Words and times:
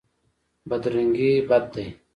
بدرنګي 0.69 1.31
بد 1.49 1.63
دی. 1.73 1.85